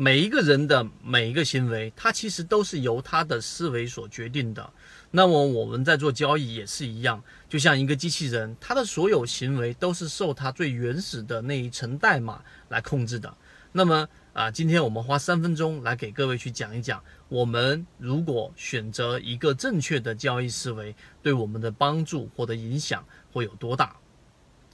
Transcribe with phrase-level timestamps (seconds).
[0.00, 4.72] 每一个人的每一个行为，它其实都是由他的思维所决定的。
[5.10, 13.36] 那么我们在做交易也是一样，就像一个机器人，它的所有行为都是受它最原始的那一层代码来控制的。
[13.72, 23.96] 那么啊，今天我们花三分钟来给各位去讲一讲，我们如果选择一个正确的交易思维，对我们的帮助或者影响会有多大？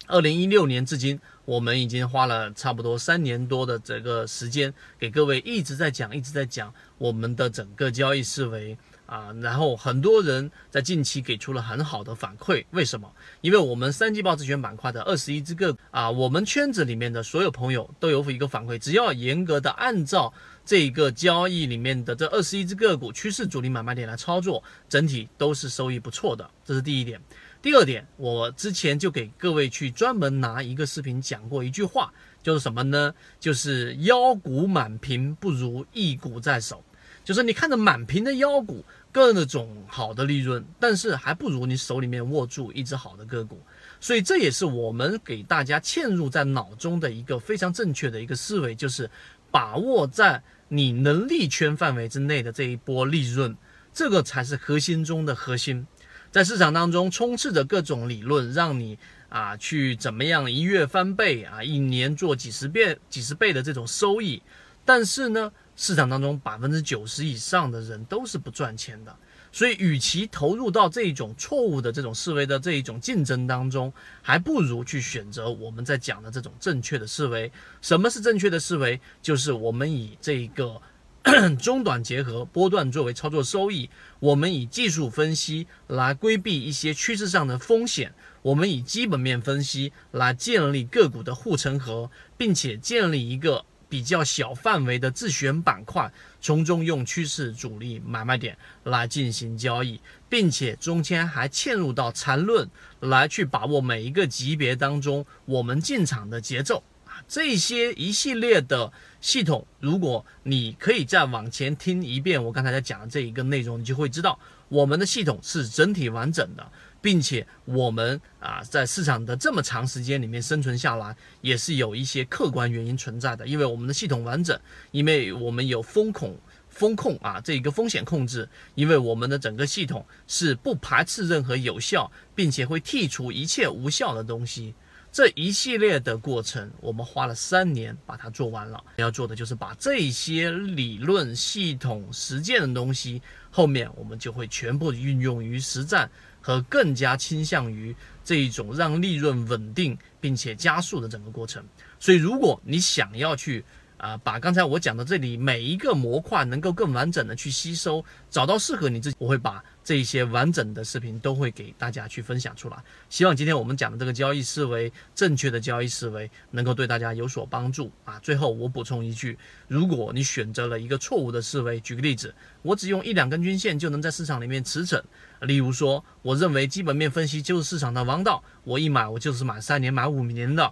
[0.07, 9.33] 二零一六年至今，我们已经花了差不多三年多的这个时间，给各位一直在讲，一直在讲我们的整个交易思维啊。
[9.41, 13.11] 然后很多人在近期给出了很好的反馈，为什么？
[13.41, 20.31] 因为我们三季报自选板块的二十一只个股啊，我们圈子里面的所有朋友都有一个反馈，只要严格的按照
[20.67, 27.19] 这一个交易里面的这二十一只个股趋势主力买卖点来操作，整体都是收益不错的，这是第一点。
[27.65, 33.15] 第二点，我之前就给各位去专门拿一个视频讲过一句话，就是什么呢？
[33.41, 36.85] 就是腰股满屏不如一股在手，
[37.25, 43.59] 就是你看着满屏的腰股，各种好的利润，但是还不如你手里面握住一只好的个股。
[43.99, 49.11] 所以这也是我们给大家嵌入在脑中的一个非常正确的一个思维，就是
[49.51, 53.57] 把握在你能力圈范围之内的这一波利润，
[53.95, 55.87] 这个才是核心中的核心。
[56.35, 64.43] 在市场当中充斥着各种理论，让你啊去怎么样一月翻倍啊，一年做几十遍、几十倍的这种收益。
[64.85, 69.15] 但是呢，市场当中百分之九十以上的人都是不赚钱的。
[69.53, 77.53] 所以，与其投入到这种错误的这种思维的这一种竞争当中，还不如去选择我们在讲的这种正确的思维。
[77.81, 79.01] 什么是正确的思维？
[79.23, 80.83] 就是我们以这个。
[81.59, 83.89] 中短结合波段作为操作收益，
[84.21, 102.69] 我们以技术分析来规避一些趋势上的风险，我们以基本面分析来建立个股的护城河，并且建立一个比较小范围的自选板块，从中用趋势主力买卖点来进行交易，并且中间还嵌入到缠论
[103.01, 106.83] 来去把握每一个级别当中我们进场的节奏。
[107.27, 114.39] 这些一系列的系统，如果你可以再往前听一遍我刚才在讲的这一个内容，你就会知道
[114.69, 116.71] 我们的系统是整体完整的，
[117.01, 123.47] 并且我们啊在市场的这么长时间里面生存下来，也是有一些客观原因存在的。
[123.47, 124.59] 因为我们的系统完整，
[124.91, 126.39] 因为我们有风控
[126.69, 134.75] 风控啊这一个风险控制，因为我们的整个系统是不排斥任何有效，并且会剔除一切无效的东西。
[135.15, 138.83] 这一系列的过程，我们花了三年把它做完了。
[138.97, 146.11] 要做的就是把这些理论、系统、实践的东西，后面我们就会全部运用于实战，
[146.41, 151.65] 和更加倾向于这一种让利润稳定并且加速的整个过程。
[152.01, 153.65] 所以，如果你想要去，
[154.05, 162.77] 啊，把刚才我讲的这里每一个模块能够更完整的去吸收，找到适合你自己，我会把这一些完整的视频都会给大家去分享出来。
[163.09, 168.19] 希望今天我们讲的这个交易思维，正确的交易思维能够对大家有所帮助啊。
[168.19, 169.39] 最后我补充一句，
[169.69, 175.03] 如果你选择了一个错误的思维，举个例子，我只用一两根均线就能在市场里面驰骋，
[175.41, 180.71] 例如说，我认为基本面分析就是市场的王道，我一买我就是买三年、买五年的。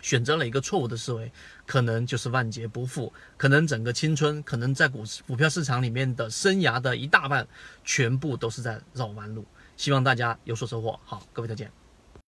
[0.00, 1.30] 选择了一个错误的思维，
[1.66, 7.46] 可能就是万劫不复，可能整个青春，可能在股股票市场里面的生涯的一大半，
[7.84, 9.44] 全部都是在绕弯路。
[9.76, 10.98] 希望大家有所收获。
[11.04, 11.87] 好，各位再见。